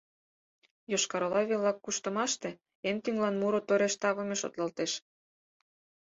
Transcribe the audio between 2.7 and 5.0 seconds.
эн тӱҥлан муро тореш тавыме шотлалтеш.